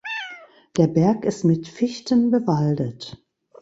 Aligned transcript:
Der 0.77 0.87
Berg 0.87 1.25
ist 1.25 1.43
mit 1.43 1.67
Fichten 1.67 2.31
bewaldet. 2.31 3.23